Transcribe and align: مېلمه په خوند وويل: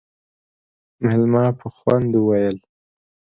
مېلمه 1.03 1.45
په 1.59 1.67
خوند 1.75 2.11
وويل: 2.15 2.57